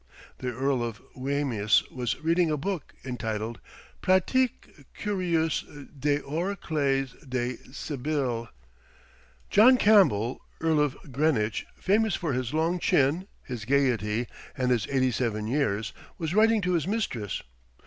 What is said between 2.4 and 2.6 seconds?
a